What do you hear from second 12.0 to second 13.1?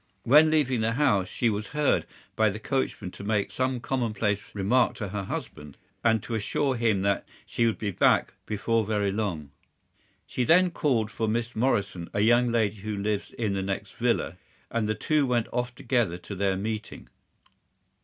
a young lady who